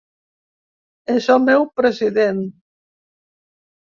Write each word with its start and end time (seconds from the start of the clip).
És 1.15 1.27
el 1.33 1.41
meu 1.49 1.65
president. 1.81 2.39